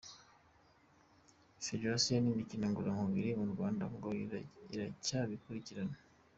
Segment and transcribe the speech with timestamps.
[1.67, 4.09] Federasiyo y’imikino ngororamubiri mu Rwanda ngo
[4.73, 5.97] iracyabikurikirana.